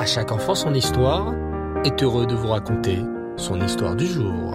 À 0.00 0.06
chaque 0.06 0.32
enfant 0.32 0.54
son 0.54 0.72
histoire 0.72 1.34
est 1.84 2.02
heureux 2.02 2.26
de 2.26 2.34
vous 2.34 2.48
raconter 2.48 3.00
son 3.36 3.60
histoire 3.60 3.94
du 3.94 4.06
jour. 4.06 4.54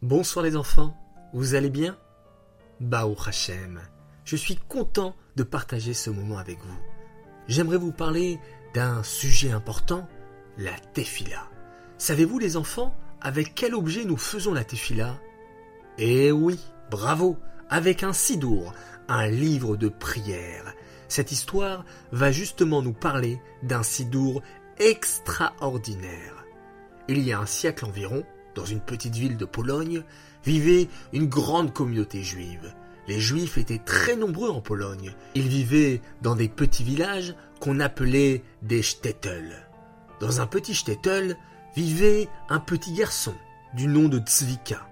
Bonsoir 0.00 0.44
les 0.44 0.56
enfants, 0.56 0.96
vous 1.32 1.56
allez 1.56 1.70
bien? 1.70 1.98
Bao 2.78 3.16
Hachem, 3.26 3.80
je 4.24 4.36
suis 4.36 4.54
content 4.54 5.16
de 5.34 5.42
partager 5.42 5.92
ce 5.92 6.08
moment 6.08 6.38
avec 6.38 6.60
vous. 6.60 6.78
J'aimerais 7.48 7.78
vous 7.78 7.90
parler 7.90 8.38
d'un 8.72 9.02
sujet 9.02 9.50
important, 9.50 10.06
la 10.56 10.78
tefila. 10.92 11.48
Savez-vous 11.98 12.38
les 12.38 12.56
enfants 12.56 12.94
avec 13.20 13.56
quel 13.56 13.74
objet 13.74 14.04
nous 14.04 14.18
faisons 14.18 14.54
la 14.54 14.62
tefila? 14.62 15.18
Eh 15.98 16.30
oui, 16.30 16.60
bravo, 16.92 17.38
avec 17.68 18.04
un 18.04 18.12
sidour, 18.12 18.72
un 19.08 19.26
livre 19.26 19.76
de 19.76 19.88
prière. 19.88 20.72
Cette 21.14 21.30
histoire 21.30 21.84
va 22.10 22.32
justement 22.32 22.82
nous 22.82 22.92
parler 22.92 23.38
d'un 23.62 23.84
sidour 23.84 24.42
extraordinaire. 24.78 26.44
Il 27.06 27.20
y 27.20 27.32
a 27.32 27.38
un 27.38 27.46
siècle 27.46 27.84
environ, 27.84 28.24
dans 28.56 28.64
une 28.64 28.80
petite 28.80 29.14
ville 29.14 29.36
de 29.36 29.44
Pologne, 29.44 30.02
vivait 30.44 30.88
une 31.12 31.28
grande 31.28 31.72
communauté 31.72 32.24
juive. 32.24 32.74
Les 33.06 33.20
juifs 33.20 33.58
étaient 33.58 33.78
très 33.78 34.16
nombreux 34.16 34.50
en 34.50 34.60
Pologne. 34.60 35.14
Ils 35.36 35.46
vivaient 35.46 36.02
dans 36.20 36.34
des 36.34 36.48
petits 36.48 36.82
villages 36.82 37.36
qu'on 37.60 37.78
appelait 37.78 38.42
des 38.62 38.82
shtetl. 38.82 39.54
Dans 40.18 40.40
un 40.40 40.48
petit 40.48 40.74
shtetl 40.74 41.36
vivait 41.76 42.28
un 42.48 42.58
petit 42.58 42.92
garçon 42.92 43.34
du 43.72 43.86
nom 43.86 44.08
de 44.08 44.18
Tzvika. 44.18 44.84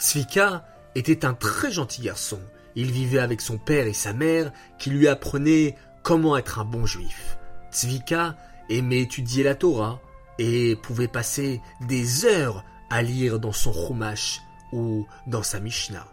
Tzvika 0.00 0.66
était 0.96 1.24
un 1.24 1.34
très 1.34 1.70
gentil 1.70 2.02
garçon. 2.02 2.40
Il 2.78 2.92
vivait 2.92 3.18
avec 3.18 3.40
son 3.40 3.58
père 3.58 3.88
et 3.88 3.92
sa 3.92 4.12
mère 4.12 4.52
qui 4.78 4.90
lui 4.90 5.08
apprenaient 5.08 5.74
comment 6.04 6.36
être 6.36 6.60
un 6.60 6.64
bon 6.64 6.86
juif. 6.86 7.36
Tzvika 7.72 8.36
aimait 8.70 9.00
étudier 9.00 9.42
la 9.42 9.56
Torah 9.56 10.00
et 10.38 10.76
pouvait 10.76 11.08
passer 11.08 11.60
des 11.80 12.24
heures 12.24 12.64
à 12.88 13.02
lire 13.02 13.40
dans 13.40 13.50
son 13.50 13.72
Chumash 13.72 14.42
ou 14.70 15.08
dans 15.26 15.42
sa 15.42 15.58
Mishnah. 15.58 16.06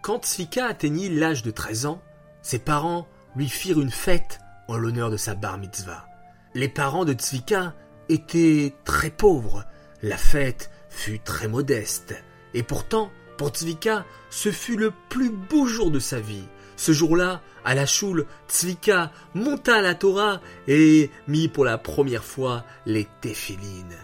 Quand 0.00 0.24
Tzvika 0.24 0.66
atteignit 0.66 1.08
l'âge 1.08 1.44
de 1.44 1.52
13 1.52 1.86
ans, 1.86 2.02
ses 2.42 2.58
parents 2.58 3.06
lui 3.36 3.48
firent 3.48 3.80
une 3.80 3.92
fête 3.92 4.40
en 4.66 4.76
l'honneur 4.76 5.08
de 5.08 5.16
sa 5.16 5.36
bar 5.36 5.56
mitzvah. 5.56 6.08
Les 6.54 6.68
parents 6.68 7.04
de 7.04 7.12
Tzvika 7.12 7.74
étaient 8.08 8.74
très 8.84 9.10
pauvres. 9.10 9.64
La 10.02 10.16
fête 10.16 10.68
fut 10.90 11.20
très 11.20 11.46
modeste. 11.46 12.16
Et 12.54 12.64
pourtant, 12.64 13.12
pour 13.42 13.50
Tzvika, 13.50 14.04
ce 14.30 14.52
fut 14.52 14.76
le 14.76 14.92
plus 15.08 15.30
beau 15.30 15.66
jour 15.66 15.90
de 15.90 15.98
sa 15.98 16.20
vie. 16.20 16.44
Ce 16.76 16.92
jour-là, 16.92 17.42
à 17.64 17.74
la 17.74 17.86
choule, 17.86 18.26
Tzvika 18.48 19.10
monta 19.34 19.78
à 19.78 19.80
la 19.80 19.96
Torah 19.96 20.40
et 20.68 21.10
mit 21.26 21.48
pour 21.48 21.64
la 21.64 21.76
première 21.76 22.22
fois 22.22 22.64
les 22.86 23.08
téphilines. 23.20 23.96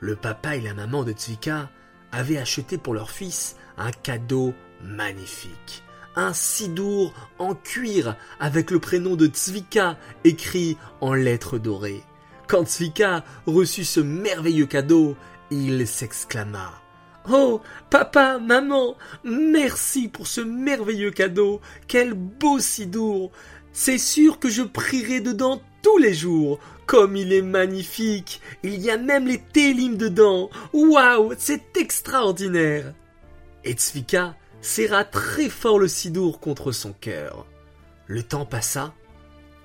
Le 0.00 0.16
papa 0.16 0.56
et 0.56 0.62
la 0.62 0.72
maman 0.72 1.04
de 1.04 1.12
Tzvika 1.12 1.68
avaient 2.12 2.38
acheté 2.38 2.78
pour 2.78 2.94
leur 2.94 3.10
fils 3.10 3.56
un 3.76 3.90
cadeau 3.90 4.54
magnifique. 4.82 5.82
Un 6.16 6.32
sidour 6.32 7.12
en 7.38 7.54
cuir 7.54 8.16
avec 8.40 8.70
le 8.70 8.78
prénom 8.78 9.16
de 9.16 9.26
Tzvika 9.26 9.98
écrit 10.24 10.78
en 11.02 11.12
lettres 11.12 11.58
dorées. 11.58 12.04
Quand 12.46 12.64
Tzvika 12.66 13.22
reçut 13.44 13.84
ce 13.84 14.00
merveilleux 14.00 14.64
cadeau, 14.64 15.14
il 15.50 15.86
s'exclama 15.86 16.87
Oh, 17.30 17.60
papa, 17.90 18.38
maman, 18.38 18.96
merci 19.24 20.08
pour 20.08 20.26
ce 20.26 20.40
merveilleux 20.40 21.10
cadeau. 21.10 21.60
Quel 21.86 22.14
beau 22.14 22.58
sidour. 22.58 23.30
C'est 23.72 23.98
sûr 23.98 24.38
que 24.38 24.48
je 24.48 24.62
prierai 24.62 25.20
dedans 25.20 25.60
tous 25.82 25.98
les 25.98 26.14
jours. 26.14 26.58
Comme 26.86 27.16
il 27.16 27.32
est 27.32 27.42
magnifique. 27.42 28.40
Il 28.62 28.80
y 28.80 28.90
a 28.90 28.96
même 28.96 29.26
les 29.26 29.40
télims 29.40 29.98
dedans. 29.98 30.48
Waouh, 30.72 31.34
c'est 31.36 31.76
extraordinaire. 31.76 32.94
Et 33.64 33.72
Tzvika 33.72 34.34
serra 34.62 35.04
très 35.04 35.50
fort 35.50 35.78
le 35.78 35.88
sidour 35.88 36.40
contre 36.40 36.72
son 36.72 36.92
cœur. 36.92 37.46
Le 38.06 38.22
temps 38.22 38.46
passa. 38.46 38.94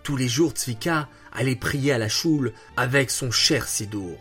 Tous 0.03 0.18
les 0.18 0.28
jours, 0.28 0.52
Tzvika 0.52 1.08
allait 1.31 1.56
prier 1.56 1.94
à 1.94 1.97
la 1.97 2.09
choule 2.09 2.52
avec 2.75 3.09
son 3.09 3.31
cher 3.31 3.70
sidour. 3.70 4.18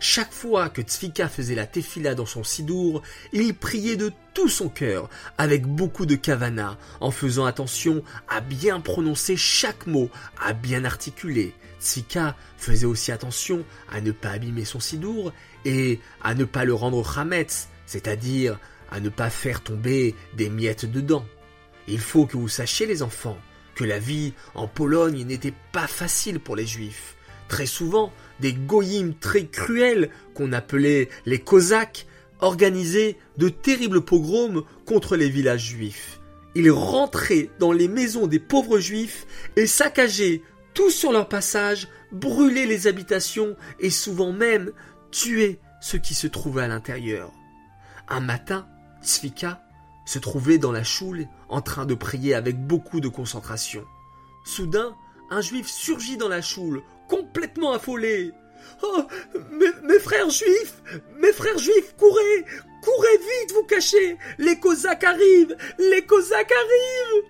Chaque 0.00 0.32
fois 0.32 0.68
que 0.68 0.80
Tzvika 0.80 1.28
faisait 1.28 1.56
la 1.56 1.66
tefila 1.66 2.14
dans 2.14 2.26
son 2.26 2.44
sidour, 2.44 3.02
il 3.32 3.52
priait 3.52 3.96
de 3.96 4.12
tout 4.32 4.48
son 4.48 4.68
cœur, 4.68 5.10
avec 5.38 5.66
beaucoup 5.66 6.06
de 6.06 6.14
kavana, 6.14 6.78
en 7.00 7.10
faisant 7.10 7.46
attention 7.46 8.04
à 8.28 8.40
bien 8.40 8.78
prononcer 8.80 9.36
chaque 9.36 9.88
mot, 9.88 10.08
à 10.40 10.52
bien 10.52 10.84
articuler. 10.84 11.52
Tzvika 11.80 12.36
faisait 12.56 12.86
aussi 12.86 13.10
attention 13.10 13.64
à 13.90 14.00
ne 14.00 14.12
pas 14.12 14.30
abîmer 14.30 14.64
son 14.64 14.78
sidour 14.78 15.32
et 15.64 15.98
à 16.22 16.34
ne 16.34 16.44
pas 16.44 16.64
le 16.64 16.74
rendre 16.74 17.04
chametz, 17.04 17.68
c'est-à-dire 17.84 18.58
à 18.92 19.00
ne 19.00 19.08
pas 19.08 19.30
faire 19.30 19.62
tomber 19.62 20.14
des 20.36 20.48
miettes 20.48 20.90
dedans. 20.90 21.26
Il 21.88 21.98
faut 22.00 22.26
que 22.26 22.36
vous 22.36 22.48
sachiez 22.48 22.86
les 22.86 23.02
enfants 23.02 23.38
que 23.74 23.84
la 23.84 23.98
vie 23.98 24.32
en 24.54 24.68
Pologne 24.68 25.24
n'était 25.24 25.54
pas 25.72 25.86
facile 25.88 26.38
pour 26.38 26.54
les 26.54 26.66
juifs. 26.66 27.16
Très 27.48 27.66
souvent, 27.66 28.12
des 28.40 28.52
goyim 28.52 29.12
très 29.20 29.46
cruels, 29.46 30.10
qu'on 30.34 30.52
appelait 30.52 31.08
les 31.26 31.38
Cosaques, 31.38 32.06
organisaient 32.40 33.16
de 33.36 33.48
terribles 33.48 34.02
pogroms 34.02 34.64
contre 34.86 35.16
les 35.16 35.28
villages 35.28 35.66
juifs. 35.66 36.20
Ils 36.54 36.70
rentraient 36.70 37.50
dans 37.58 37.72
les 37.72 37.88
maisons 37.88 38.26
des 38.26 38.38
pauvres 38.38 38.78
juifs 38.78 39.26
et 39.56 39.66
saccageaient 39.66 40.42
tout 40.74 40.90
sur 40.90 41.12
leur 41.12 41.28
passage, 41.28 41.88
brûlaient 42.12 42.66
les 42.66 42.86
habitations 42.86 43.56
et 43.80 43.90
souvent 43.90 44.32
même 44.32 44.72
tuaient 45.10 45.58
ceux 45.80 45.98
qui 45.98 46.14
se 46.14 46.26
trouvaient 46.26 46.62
à 46.62 46.68
l'intérieur. 46.68 47.32
Un 48.08 48.20
matin, 48.20 48.66
Tzvika 49.02 49.62
se 50.06 50.18
trouvait 50.18 50.58
dans 50.58 50.72
la 50.72 50.84
choule 50.84 51.26
en 51.48 51.60
train 51.60 51.84
de 51.84 51.94
prier 51.94 52.34
avec 52.34 52.58
beaucoup 52.58 53.00
de 53.00 53.08
concentration. 53.08 53.84
Soudain, 54.44 54.96
un 55.30 55.40
juif 55.40 55.66
surgit 55.66 56.16
dans 56.16 56.28
la 56.28 56.40
choule, 56.40 56.82
complètement 57.08 57.72
affolé. 57.72 58.32
Oh, 58.82 59.02
mes, 59.50 59.98
frères 59.98 60.30
juifs, 60.30 60.82
mes 61.16 61.32
frères 61.32 61.58
juifs, 61.58 61.94
courez, 61.96 62.44
courez 62.82 63.18
vite, 63.18 63.52
vous 63.54 63.64
cachez, 63.64 64.16
les 64.38 64.58
Cosaques 64.60 65.04
arrivent, 65.04 65.56
les 65.78 66.02
Cosaques 66.02 66.52
arrivent. 66.52 67.24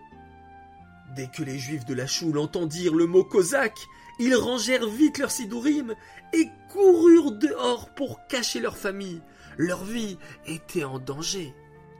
Dès 1.16 1.28
que 1.28 1.42
les 1.42 1.58
juifs 1.58 1.86
de 1.86 1.94
la 1.94 2.06
choule 2.06 2.38
entendirent 2.38 2.94
le 2.94 3.06
mot 3.06 3.24
Cosaque, 3.24 3.78
ils 4.18 4.36
rangèrent 4.36 4.88
vite 4.88 5.18
leurs 5.18 5.30
sidourim 5.30 5.94
et 6.32 6.48
coururent 6.70 7.32
dehors 7.32 7.88
pour 7.90 8.26
cacher 8.26 8.60
leur 8.60 8.76
famille. 8.76 9.22
Leur 9.56 9.84
vie 9.84 10.18
était 10.46 10.84
en 10.84 10.98
danger. 10.98 11.54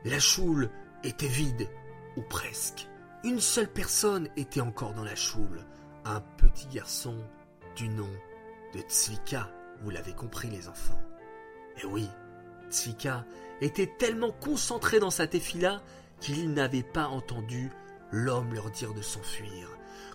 La 0.05 0.21
choule 0.21 0.71
était 1.05 1.27
vide, 1.27 1.69
ou 2.16 2.22
presque. 2.22 2.89
Une 3.25 3.41
seule 3.41 3.69
personne 3.69 4.28
était 4.37 4.60
encore 4.60 4.95
dans 4.95 5.05
la 5.05 5.16
choule, 5.16 5.65
un 6.05 6.21
petit 6.21 6.69
garçon 6.69 7.16
du 7.78 7.89
nom 7.89 8.11
de 8.75 8.81
Tzvika, 8.81 9.49
vous 9.83 9.91
l'avez 9.91 10.12
compris 10.12 10.50
les 10.50 10.69
enfants. 10.69 11.00
Et 11.81 11.87
oui, 11.87 12.09
Tzvika 12.71 13.25
était 13.61 13.94
tellement 13.99 14.33
concentré 14.33 14.99
dans 14.99 15.11
sa 15.11 15.28
tefila 15.28 15.81
qu'il 16.19 16.53
n'avait 16.53 16.83
pas 16.83 17.06
entendu 17.06 17.71
l'homme 18.11 18.53
leur 18.53 18.72
dire 18.72 18.94
de 18.94 19.00
s'enfuir. 19.00 19.69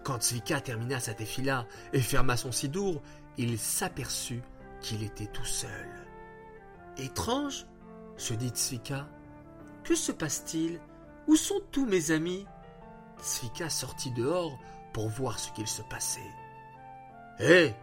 Quand 0.04 0.22
Tzvika 0.22 0.60
termina 0.60 1.00
sa 1.00 1.14
tefila 1.14 1.66
et 1.94 2.02
ferma 2.02 2.36
son 2.36 2.52
sidour, 2.52 3.02
il 3.38 3.58
s'aperçut 3.58 4.42
qu'il 4.82 5.02
était 5.02 5.28
tout 5.28 5.46
seul. 5.46 5.90
Étrange, 6.98 7.66
se 8.18 8.34
dit 8.34 8.50
Tzvika. 8.50 9.08
Que 9.86 9.96
se 9.96 10.12
passe-t-il? 10.12 10.82
Où 11.28 11.38
sont 11.38 11.62
tous 11.72 11.86
mes 11.86 12.12
amis? 12.12 12.46
Tzvika 13.22 13.70
sortit 13.70 14.12
dehors 14.12 14.60
pour 14.92 15.08
voir 15.08 15.40
ce 15.40 15.50
qu'il 15.54 15.68
se 15.68 15.82
passait. 15.84 16.43
Hé 17.44 17.74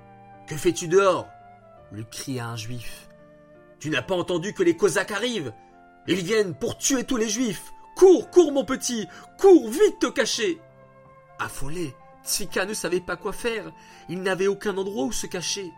Que 0.47 0.57
fais-tu 0.57 0.89
dehors? 0.89 1.29
lui 1.93 2.07
cria 2.11 2.47
un 2.47 2.57
juif. 2.57 3.09
Tu 3.79 3.91
n'as 3.91 4.01
pas 4.01 4.15
entendu 4.15 4.55
que 4.55 4.63
les 4.63 4.77
Cosaques 4.77 5.11
arrivent? 5.11 5.53
Ils 6.07 6.25
viennent 6.25 6.55
pour 6.55 6.79
tuer 6.79 7.05
tous 7.05 7.17
les 7.17 7.29
juifs 7.29 7.73
Cours, 7.97 8.31
cours, 8.31 8.53
mon 8.53 8.65
petit 8.65 9.07
Cours, 9.39 9.69
vite 9.69 9.99
te 10.01 10.07
cacher 10.07 10.61
Affolé, 11.39 11.95
Tzvika 12.25 12.65
ne 12.65 12.75
savait 12.75 13.01
pas 13.01 13.17
quoi 13.17 13.33
faire. 13.33 13.73
Il 14.09 14.23
n'avait 14.23 14.47
aucun 14.47 14.77
endroit 14.77 15.05
où 15.05 15.13
se 15.13 15.27
cacher. 15.27 15.71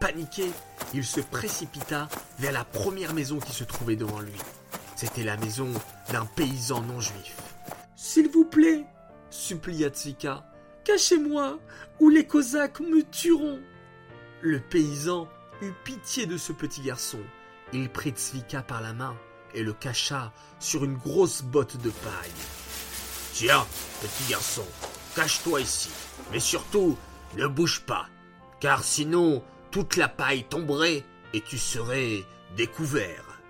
Paniqué, 0.00 0.50
il 0.94 1.04
se 1.04 1.20
précipita 1.20 2.08
vers 2.38 2.52
la 2.52 2.64
première 2.64 3.14
maison 3.14 3.38
qui 3.38 3.52
se 3.52 3.64
trouvait 3.64 3.96
devant 3.96 4.20
lui. 4.20 4.38
C'était 4.94 5.24
la 5.24 5.36
maison 5.36 5.68
d'un 6.12 6.26
paysan 6.26 6.82
non 6.82 7.00
juif. 7.00 7.36
S'il 7.96 8.28
vous 8.28 8.44
plaît, 8.44 8.84
supplia 9.30 9.88
Tzvika, 9.88 10.44
Cachez-moi, 10.86 11.58
ou 11.98 12.10
les 12.10 12.28
Cosaques 12.28 12.78
me 12.78 13.02
tueront. 13.02 13.58
Le 14.40 14.60
paysan 14.60 15.26
eut 15.60 15.72
pitié 15.82 16.26
de 16.26 16.36
ce 16.36 16.52
petit 16.52 16.80
garçon. 16.80 17.18
Il 17.72 17.90
prit 17.90 18.12
Tzvika 18.12 18.62
par 18.62 18.80
la 18.80 18.92
main 18.92 19.16
et 19.52 19.64
le 19.64 19.72
cacha 19.72 20.32
sur 20.60 20.84
une 20.84 20.96
grosse 20.96 21.42
botte 21.42 21.76
de 21.78 21.90
paille. 21.90 22.30
Tiens, 23.32 23.66
petit 24.00 24.30
garçon, 24.30 24.64
cache-toi 25.16 25.60
ici. 25.60 25.90
Mais 26.30 26.38
surtout, 26.38 26.96
ne 27.36 27.48
bouge 27.48 27.80
pas, 27.80 28.06
car 28.60 28.84
sinon 28.84 29.42
toute 29.72 29.96
la 29.96 30.06
paille 30.06 30.44
tomberait 30.44 31.04
et 31.34 31.40
tu 31.40 31.58
serais 31.58 32.24
découvert. 32.56 33.40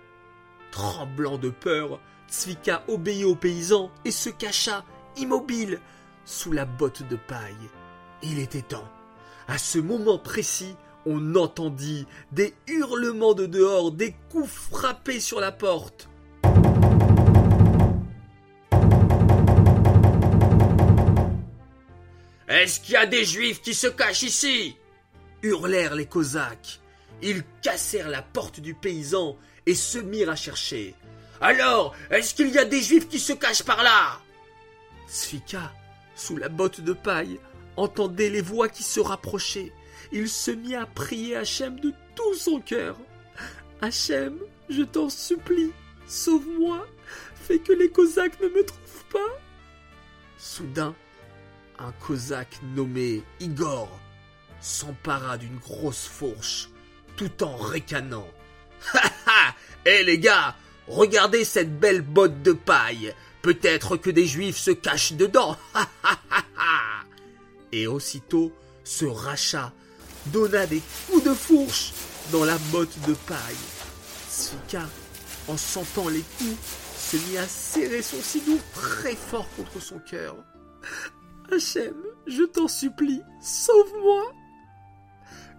Tremblant 0.70 1.36
de 1.36 1.50
peur, 1.50 2.00
Zvika 2.32 2.82
obéit 2.88 3.24
au 3.24 3.34
paysan 3.34 3.90
et 4.06 4.10
se 4.10 4.30
cacha, 4.30 4.86
immobile, 5.18 5.82
sous 6.26 6.52
la 6.52 6.66
botte 6.66 7.08
de 7.08 7.16
paille. 7.16 7.54
Il 8.22 8.38
était 8.38 8.60
temps. 8.60 8.88
À 9.48 9.56
ce 9.56 9.78
moment 9.78 10.18
précis, 10.18 10.74
on 11.06 11.36
entendit 11.36 12.06
des 12.32 12.52
hurlements 12.66 13.32
de 13.32 13.46
dehors, 13.46 13.92
des 13.92 14.14
coups 14.30 14.50
frappés 14.50 15.20
sur 15.20 15.40
la 15.40 15.52
porte. 15.52 16.10
Est-ce 22.48 22.80
qu'il 22.80 22.94
y 22.94 22.96
a 22.96 23.06
des 23.06 23.24
juifs 23.24 23.62
qui 23.62 23.74
se 23.74 23.86
cachent 23.86 24.22
ici? 24.22 24.76
Hurlèrent 25.42 25.94
les 25.94 26.06
Cosaques. 26.06 26.80
Ils 27.22 27.44
cassèrent 27.62 28.08
la 28.08 28.22
porte 28.22 28.60
du 28.60 28.74
paysan 28.74 29.36
et 29.64 29.74
se 29.74 29.98
mirent 29.98 30.30
à 30.30 30.36
chercher. 30.36 30.94
Alors, 31.40 31.94
est-ce 32.10 32.34
qu'il 32.34 32.48
y 32.48 32.58
a 32.58 32.64
des 32.64 32.82
juifs 32.82 33.08
qui 33.08 33.20
se 33.20 33.32
cachent 33.32 33.62
par 33.62 33.82
là? 33.82 34.20
Sous 36.16 36.36
la 36.36 36.48
botte 36.48 36.80
de 36.80 36.92
paille, 36.92 37.38
entendait 37.76 38.30
les 38.30 38.40
voix 38.40 38.68
qui 38.68 38.82
se 38.82 38.98
rapprochaient. 38.98 39.72
Il 40.10 40.28
se 40.28 40.50
mit 40.50 40.74
à 40.74 40.86
prier 40.86 41.36
Hachem 41.36 41.78
de 41.78 41.92
tout 42.16 42.34
son 42.34 42.60
cœur. 42.60 42.96
Hachem, 43.80 44.38
je 44.68 44.82
t'en 44.82 45.10
supplie, 45.10 45.72
sauve-moi, 46.08 46.86
fais 47.34 47.58
que 47.58 47.72
les 47.72 47.90
Cosaques 47.90 48.40
ne 48.40 48.48
me 48.48 48.64
trouvent 48.64 49.04
pas. 49.12 49.38
Soudain, 50.38 50.94
un 51.78 51.92
Cosaque 51.92 52.58
nommé 52.74 53.22
Igor 53.40 53.88
s'empara 54.60 55.36
d'une 55.36 55.58
grosse 55.58 56.06
fourche, 56.06 56.70
tout 57.16 57.42
en 57.44 57.56
ricanant. 57.56 58.28
Ha 58.94 59.10
ha 59.26 59.54
Eh 59.84 60.02
les 60.02 60.18
gars, 60.18 60.56
regardez 60.88 61.44
cette 61.44 61.78
belle 61.78 62.02
botte 62.02 62.42
de 62.42 62.52
paille. 62.52 63.14
Peut-être 63.46 63.96
que 63.96 64.10
des 64.10 64.26
juifs 64.26 64.56
se 64.56 64.72
cachent 64.72 65.12
dedans. 65.12 65.56
Ha 65.72 65.88
ha 66.02 66.18
ha 66.30 66.42
ha 66.56 67.04
Et 67.70 67.86
aussitôt 67.86 68.52
ce 68.82 69.04
rachat 69.04 69.72
donna 70.32 70.66
des 70.66 70.82
coups 71.06 71.22
de 71.22 71.32
fourche 71.32 71.92
dans 72.32 72.44
la 72.44 72.58
botte 72.72 72.98
de 73.06 73.14
paille. 73.14 73.66
Svika, 74.28 74.82
en 75.46 75.56
sentant 75.56 76.08
les 76.08 76.24
coups, 76.38 76.58
se 76.98 77.16
mit 77.18 77.38
à 77.38 77.46
serrer 77.46 78.02
son 78.02 78.20
sidour 78.20 78.58
très 78.74 79.14
fort 79.14 79.46
contre 79.56 79.80
son 79.80 80.00
cœur. 80.00 80.34
Hachem, 81.52 81.94
je 82.26 82.42
t'en 82.42 82.66
supplie, 82.66 83.22
sauve-moi. 83.40 84.24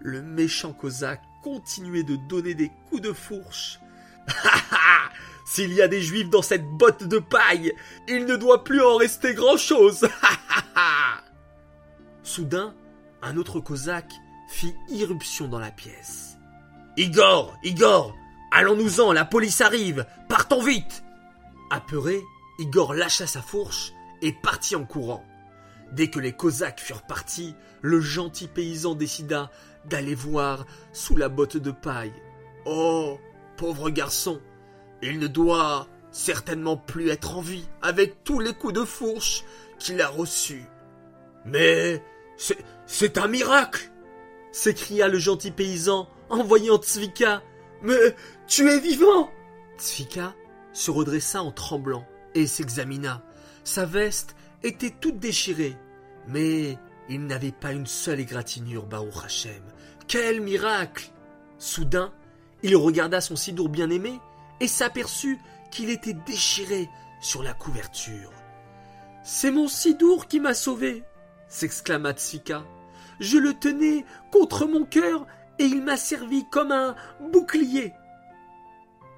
Le 0.00 0.20
méchant 0.20 0.74
cosaque 0.74 1.22
continuait 1.42 2.02
de 2.02 2.16
donner 2.28 2.52
des 2.52 2.70
coups 2.90 3.00
de 3.00 3.14
fourche. 3.14 3.80
S'il 5.48 5.72
y 5.72 5.80
a 5.80 5.88
des 5.88 6.02
juifs 6.02 6.28
dans 6.28 6.42
cette 6.42 6.68
botte 6.68 7.04
de 7.04 7.18
paille, 7.18 7.72
il 8.06 8.26
ne 8.26 8.36
doit 8.36 8.64
plus 8.64 8.82
en 8.82 8.96
rester 8.96 9.32
grand-chose. 9.32 10.06
Soudain, 12.22 12.74
un 13.22 13.34
autre 13.38 13.58
cosaque 13.58 14.12
fit 14.50 14.74
irruption 14.90 15.48
dans 15.48 15.58
la 15.58 15.70
pièce. 15.70 16.36
Igor, 16.98 17.56
Igor, 17.64 18.14
allons-nous-en, 18.52 19.10
la 19.12 19.24
police 19.24 19.62
arrive, 19.62 20.04
partons 20.28 20.62
vite. 20.62 21.02
Apeuré, 21.70 22.20
Igor 22.58 22.92
lâcha 22.92 23.26
sa 23.26 23.40
fourche 23.40 23.94
et 24.20 24.34
partit 24.34 24.76
en 24.76 24.84
courant. 24.84 25.24
Dès 25.92 26.10
que 26.10 26.20
les 26.20 26.32
Cosaques 26.32 26.80
furent 26.80 27.06
partis, 27.06 27.54
le 27.80 28.02
gentil 28.02 28.48
paysan 28.48 28.94
décida 28.94 29.50
d'aller 29.86 30.14
voir 30.14 30.66
sous 30.92 31.16
la 31.16 31.30
botte 31.30 31.56
de 31.56 31.70
paille. 31.70 32.12
Oh, 32.66 33.18
pauvre 33.56 33.88
garçon, 33.88 34.42
il 35.02 35.18
ne 35.18 35.26
doit 35.26 35.86
certainement 36.10 36.76
plus 36.76 37.10
être 37.10 37.36
en 37.36 37.40
vie 37.40 37.68
avec 37.82 38.24
tous 38.24 38.40
les 38.40 38.52
coups 38.52 38.74
de 38.74 38.84
fourche 38.84 39.44
qu'il 39.78 40.00
a 40.00 40.08
reçus. 40.08 40.64
Mais 41.44 42.02
c'est 42.86 43.18
un 43.18 43.28
miracle 43.28 43.90
s'écria 44.52 45.08
le 45.08 45.18
gentil 45.18 45.50
paysan 45.50 46.08
en 46.30 46.42
voyant 46.42 46.78
Tsvika. 46.78 47.42
Mais 47.82 48.16
tu 48.46 48.68
es 48.68 48.80
vivant 48.80 49.30
Tsvika 49.78 50.34
se 50.72 50.90
redressa 50.90 51.42
en 51.42 51.52
tremblant 51.52 52.06
et 52.34 52.46
s'examina. 52.46 53.22
Sa 53.64 53.84
veste 53.84 54.34
était 54.62 54.90
toute 54.90 55.18
déchirée, 55.18 55.76
mais 56.26 56.78
il 57.08 57.26
n'avait 57.26 57.52
pas 57.52 57.72
une 57.72 57.86
seule 57.86 58.20
égratignure, 58.20 58.86
Baruch 58.86 59.24
Hashem. 59.24 59.62
Quel 60.06 60.40
miracle 60.40 61.10
Soudain, 61.58 62.12
il 62.62 62.76
regarda 62.76 63.20
son 63.20 63.36
sidour 63.36 63.68
bien-aimé 63.68 64.20
et 64.60 64.68
s'aperçut 64.68 65.38
qu'il 65.70 65.90
était 65.90 66.14
déchiré 66.14 66.88
sur 67.20 67.42
la 67.42 67.52
couverture. 67.52 68.32
C'est 69.22 69.50
mon 69.50 69.68
sidour 69.68 70.26
qui 70.26 70.40
m'a 70.40 70.54
sauvé 70.54 71.04
s'exclama 71.48 72.12
Tsvika. 72.12 72.62
Je 73.20 73.38
le 73.38 73.54
tenais 73.54 74.04
contre 74.30 74.66
mon 74.66 74.84
cœur 74.84 75.26
et 75.58 75.64
il 75.64 75.82
m'a 75.82 75.96
servi 75.96 76.48
comme 76.48 76.70
un 76.70 76.94
bouclier. 77.32 77.94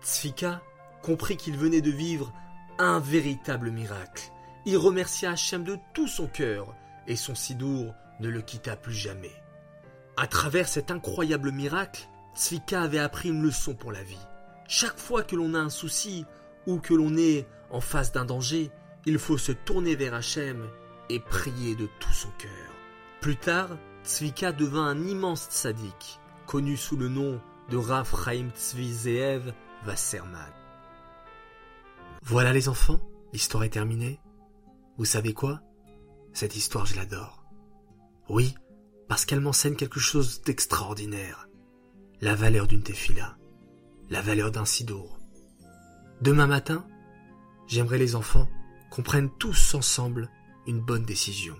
Tsvika 0.02 0.62
comprit 1.02 1.36
qu'il 1.36 1.56
venait 1.56 1.82
de 1.82 1.90
vivre 1.90 2.32
un 2.78 2.98
véritable 2.98 3.70
miracle. 3.70 4.32
Il 4.64 4.78
remercia 4.78 5.32
Hachem 5.32 5.64
de 5.64 5.78
tout 5.92 6.08
son 6.08 6.26
cœur 6.26 6.74
et 7.06 7.16
son 7.16 7.34
sidour 7.34 7.92
ne 8.20 8.28
le 8.28 8.40
quitta 8.40 8.76
plus 8.76 8.94
jamais. 8.94 9.32
À 10.16 10.26
travers 10.26 10.68
cet 10.68 10.90
incroyable 10.90 11.50
miracle, 11.50 12.08
Tsvika 12.34 12.82
avait 12.82 12.98
appris 12.98 13.30
une 13.30 13.42
leçon 13.42 13.74
pour 13.74 13.92
la 13.92 14.02
vie. 14.02 14.26
Chaque 14.72 15.00
fois 15.00 15.24
que 15.24 15.34
l'on 15.34 15.54
a 15.54 15.58
un 15.58 15.68
souci 15.68 16.24
ou 16.64 16.78
que 16.78 16.94
l'on 16.94 17.16
est 17.16 17.44
en 17.70 17.80
face 17.80 18.12
d'un 18.12 18.24
danger, 18.24 18.70
il 19.04 19.18
faut 19.18 19.36
se 19.36 19.50
tourner 19.50 19.96
vers 19.96 20.14
Hachem 20.14 20.64
et 21.08 21.18
prier 21.18 21.74
de 21.74 21.88
tout 21.98 22.12
son 22.12 22.28
cœur. 22.38 22.70
Plus 23.20 23.36
tard, 23.36 23.70
Tzvika 24.04 24.52
devint 24.52 24.86
un 24.86 25.08
immense 25.08 25.48
tzaddik, 25.50 26.20
connu 26.46 26.76
sous 26.76 26.96
le 26.96 27.08
nom 27.08 27.40
de 27.68 27.76
Rav 27.76 28.08
Chaim 28.24 28.50
Tzvi 28.56 28.92
Zeev 28.92 29.52
Wasserman. 29.88 30.52
Voilà 32.22 32.52
les 32.52 32.68
enfants, 32.68 33.00
l'histoire 33.32 33.64
est 33.64 33.70
terminée. 33.70 34.20
Vous 34.98 35.04
savez 35.04 35.34
quoi? 35.34 35.62
Cette 36.32 36.54
histoire, 36.54 36.86
je 36.86 36.94
l'adore. 36.94 37.42
Oui, 38.28 38.54
parce 39.08 39.24
qu'elle 39.24 39.40
m'enseigne 39.40 39.74
quelque 39.74 39.98
chose 39.98 40.42
d'extraordinaire. 40.42 41.48
La 42.20 42.36
valeur 42.36 42.68
d'une 42.68 42.84
tefila, 42.84 43.36
la 44.10 44.20
valeur 44.20 44.50
d'un 44.50 44.64
sidour. 44.64 45.18
Demain 46.20 46.48
matin, 46.48 46.84
j'aimerais 47.68 47.98
les 47.98 48.16
enfants 48.16 48.48
qu'on 48.90 49.02
prenne 49.02 49.30
tous 49.38 49.74
ensemble 49.74 50.28
une 50.66 50.80
bonne 50.80 51.04
décision. 51.04 51.56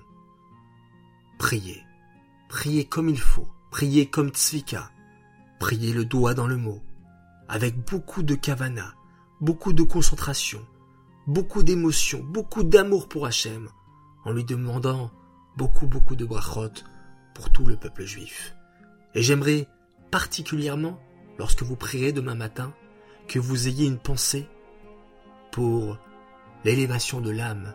Priez. 1.39 1.83
Priez 2.49 2.85
comme 2.85 3.09
il 3.09 3.21
faut. 3.21 3.49
Priez 3.71 4.07
comme 4.07 4.31
Tzvika. 4.31 4.91
Priez 5.61 5.93
le 5.93 6.05
doigt 6.05 6.35
dans 6.35 6.49
le 6.49 6.57
mot. 6.57 6.83
Avec 7.49 7.79
beaucoup 7.89 8.23
de 8.23 8.35
kavana, 8.35 8.95
beaucoup 9.41 9.73
de 9.73 9.83
concentration, 9.83 10.61
beaucoup 11.27 11.63
d'émotion, 11.63 12.23
beaucoup 12.23 12.63
d'amour 12.63 13.09
pour 13.09 13.27
Hachem, 13.27 13.69
en 14.25 14.33
lui 14.33 14.45
demandant 14.45 15.11
beaucoup 15.57 15.87
beaucoup 15.87 16.17
de 16.17 16.25
brachot 16.25 16.83
pour 17.35 17.51
tout 17.51 17.65
le 17.65 17.77
peuple 17.77 18.05
juif. 18.05 18.55
Et 19.15 19.23
j'aimerais 19.23 19.69
particulièrement, 20.11 21.01
lorsque 21.41 21.63
vous 21.63 21.75
prierez 21.75 22.13
demain 22.13 22.35
matin, 22.35 22.75
que 23.27 23.39
vous 23.39 23.67
ayez 23.67 23.87
une 23.87 23.99
pensée 23.99 24.47
pour 25.51 25.97
l'élévation 26.67 27.23
de 27.23 27.31
l'âme, 27.31 27.73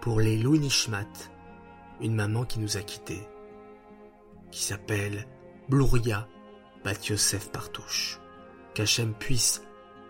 pour 0.00 0.18
les 0.18 0.36
Nishmat, 0.36 1.06
une 2.00 2.16
maman 2.16 2.44
qui 2.44 2.58
nous 2.58 2.76
a 2.76 2.80
quittés, 2.80 3.28
qui 4.50 4.60
s'appelle 4.60 5.28
Blouria 5.68 6.26
Bat 6.84 6.96
Yosef 7.10 7.52
Partouche. 7.52 8.18
Qu'Hachem 8.74 9.14
puisse 9.14 9.62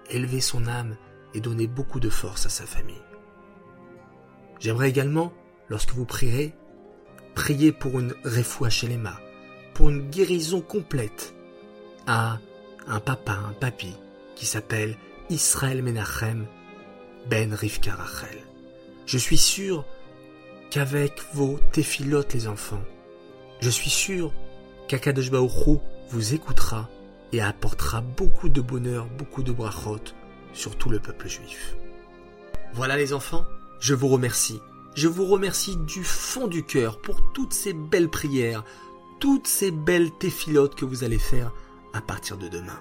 élever 0.08 0.40
son 0.40 0.66
âme 0.66 0.96
et 1.34 1.42
donner 1.42 1.66
beaucoup 1.66 2.00
de 2.00 2.08
force 2.08 2.46
à 2.46 2.48
sa 2.48 2.64
famille. 2.64 3.04
J'aimerais 4.58 4.88
également, 4.88 5.34
lorsque 5.68 5.92
vous 5.92 6.06
prierez, 6.06 6.54
prier 7.34 7.72
pour 7.72 8.00
une 8.00 8.14
refoua 8.24 8.70
chez 8.70 8.88
pour 9.74 9.90
une 9.90 10.08
guérison 10.08 10.62
complète 10.62 11.34
à 12.06 12.38
un 12.86 13.00
papa, 13.00 13.32
un 13.32 13.52
papy, 13.52 13.94
qui 14.36 14.46
s'appelle 14.46 14.96
Israël 15.30 15.82
Menachem 15.82 16.46
Ben 17.28 17.52
Rivka 17.54 17.94
Rachel. 17.94 18.38
Je 19.06 19.18
suis 19.18 19.38
sûr 19.38 19.84
qu'avec 20.70 21.22
vos 21.32 21.58
téphilotes 21.72 22.34
les 22.34 22.48
enfants, 22.48 22.82
je 23.60 23.70
suis 23.70 23.90
sûr 23.90 24.32
qu'Akadosh 24.88 25.30
vous 25.30 26.34
écoutera 26.34 26.88
et 27.32 27.40
apportera 27.40 28.00
beaucoup 28.00 28.48
de 28.48 28.60
bonheur, 28.60 29.06
beaucoup 29.18 29.42
de 29.42 29.52
brachot 29.52 30.00
sur 30.52 30.76
tout 30.76 30.90
le 30.90 31.00
peuple 31.00 31.28
juif. 31.28 31.76
Voilà 32.74 32.96
les 32.96 33.12
enfants, 33.12 33.44
je 33.80 33.94
vous 33.94 34.08
remercie 34.08 34.60
je 34.94 35.08
vous 35.08 35.24
remercie 35.24 35.76
du 35.76 36.04
fond 36.04 36.46
du 36.46 36.62
cœur 36.62 37.00
pour 37.00 37.20
toutes 37.32 37.52
ces 37.52 37.72
belles 37.72 38.08
prières, 38.08 38.64
toutes 39.18 39.48
ces 39.48 39.72
belles 39.72 40.12
téphilotes 40.12 40.76
que 40.76 40.84
vous 40.84 41.02
allez 41.02 41.18
faire 41.18 41.52
à 41.94 42.00
partir 42.02 42.36
de 42.36 42.48
demain. 42.48 42.80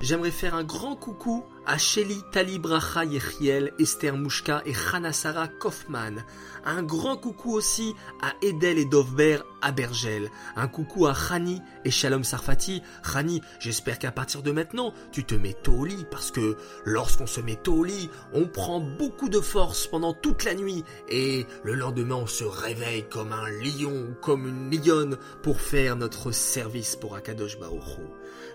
J'aimerais 0.00 0.30
faire 0.30 0.54
un 0.54 0.62
grand 0.62 0.94
coucou 0.94 1.44
à 1.66 1.78
Shelly 1.78 2.22
Talibracha 2.32 3.04
Yechiel, 3.04 3.72
Esther 3.78 4.16
Mouchka 4.16 4.62
et 4.66 4.74
Hanasara 4.92 5.48
Kaufman. 5.48 6.24
Un 6.64 6.82
grand 6.82 7.16
coucou 7.16 7.52
aussi 7.52 7.94
à 8.20 8.32
Edel 8.42 8.78
et 8.78 8.84
Dovber 8.84 9.38
à 9.60 9.72
Bergel. 9.72 10.30
Un 10.56 10.68
coucou 10.68 11.06
à 11.06 11.14
Khani 11.14 11.60
et 11.84 11.90
Shalom 11.90 12.24
Sarfati. 12.24 12.82
Khani, 13.02 13.40
j'espère 13.60 13.98
qu'à 13.98 14.12
partir 14.12 14.42
de 14.42 14.50
maintenant, 14.50 14.92
tu 15.12 15.24
te 15.24 15.34
mets 15.34 15.54
tôt 15.54 15.72
au 15.72 15.84
lit 15.84 16.06
parce 16.10 16.30
que 16.30 16.56
lorsqu'on 16.84 17.26
se 17.26 17.40
met 17.40 17.56
tôt 17.56 17.74
au 17.74 17.84
lit, 17.84 18.10
on 18.32 18.46
prend 18.46 18.80
beaucoup 18.80 19.28
de 19.28 19.40
force 19.40 19.86
pendant 19.86 20.14
toute 20.14 20.44
la 20.44 20.54
nuit 20.54 20.84
et 21.08 21.46
le 21.64 21.74
lendemain 21.74 22.16
on 22.16 22.26
se 22.26 22.44
réveille 22.44 23.08
comme 23.08 23.32
un 23.32 23.48
lion 23.50 24.08
ou 24.10 24.14
comme 24.20 24.46
une 24.46 24.70
lionne 24.70 25.16
pour 25.42 25.60
faire 25.60 25.96
notre 25.96 26.32
service 26.32 26.96
pour 26.96 27.14
Akadosh 27.14 27.58
Baruch 27.58 27.98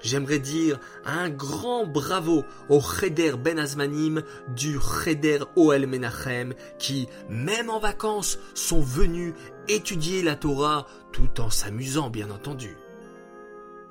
J'aimerais 0.02 0.40
dire 0.40 0.80
un 1.06 1.30
grand 1.30 1.86
bravo 1.86 2.46
au 2.70 2.80
Cheder 3.00 3.38
Ben 3.38 3.60
Azmanim 3.60 4.24
du 4.56 4.80
Cheder 4.80 5.39
Oel 5.56 5.88
Menachem 5.88 6.54
qui, 6.80 7.08
même 7.30 7.70
en 7.70 7.80
vacances, 7.80 8.39
sont 8.54 8.82
venus 8.82 9.34
étudier 9.68 10.24
la 10.24 10.36
Torah 10.36 10.88
tout 11.12 11.42
en 11.42 11.50
s'amusant 11.50 12.10
bien 12.10 12.30
entendu. 12.30 12.77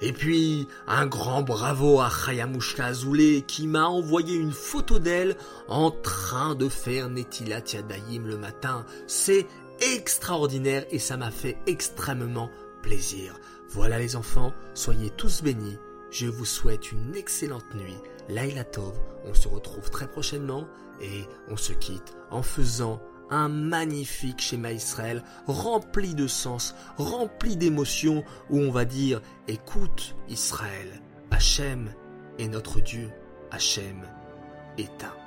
Et 0.00 0.12
puis, 0.12 0.68
un 0.86 1.06
grand 1.06 1.42
bravo 1.42 2.00
à 2.00 2.10
Chayamushka 2.10 2.86
Azoulay 2.86 3.42
qui 3.46 3.66
m'a 3.66 3.86
envoyé 3.86 4.36
une 4.36 4.52
photo 4.52 4.98
d'elle 4.98 5.36
en 5.68 5.90
train 5.90 6.54
de 6.54 6.68
faire 6.68 7.08
Netilat 7.08 7.62
Yadayim 7.72 8.26
le 8.26 8.36
matin. 8.36 8.84
C'est 9.06 9.46
extraordinaire 9.94 10.84
et 10.90 10.98
ça 10.98 11.16
m'a 11.16 11.30
fait 11.30 11.58
extrêmement 11.66 12.50
plaisir. 12.82 13.38
Voilà 13.70 13.98
les 13.98 14.16
enfants, 14.16 14.52
soyez 14.74 15.10
tous 15.10 15.42
bénis 15.42 15.78
je 16.10 16.26
vous 16.26 16.44
souhaite 16.44 16.92
une 16.92 17.14
excellente 17.14 17.74
nuit. 17.74 17.98
Laila 18.28 18.64
Tov, 18.64 18.98
on 19.24 19.34
se 19.34 19.48
retrouve 19.48 19.90
très 19.90 20.08
prochainement 20.08 20.66
et 21.00 21.24
on 21.48 21.56
se 21.56 21.72
quitte 21.72 22.16
en 22.30 22.42
faisant 22.42 23.00
un 23.30 23.48
magnifique 23.48 24.40
schéma 24.40 24.72
Israël 24.72 25.22
rempli 25.46 26.14
de 26.14 26.26
sens, 26.26 26.74
rempli 26.96 27.56
d'émotions 27.56 28.24
où 28.50 28.60
on 28.60 28.70
va 28.70 28.84
dire 28.84 29.20
écoute 29.48 30.16
Israël, 30.28 31.02
Hachem 31.30 31.92
est 32.38 32.48
notre 32.48 32.80
Dieu, 32.80 33.10
Hachem 33.50 34.06
est 34.78 35.04
un. 35.04 35.25